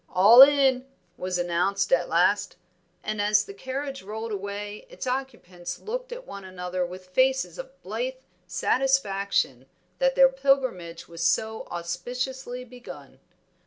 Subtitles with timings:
[0.09, 2.55] "All in," was announced at last,
[3.03, 7.79] and as the carriage rolled away its occupants looked at one another with faces of
[7.83, 8.15] blithe
[8.47, 9.67] satisfaction
[9.99, 13.19] that their pilgrimage was so auspiciously begun.